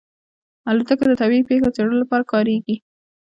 الوتکه 0.69 1.05
د 1.07 1.13
طبیعي 1.21 1.43
پېښو 1.49 1.73
څېړلو 1.75 2.01
لپاره 2.03 2.23
کارېږي. 2.33 2.75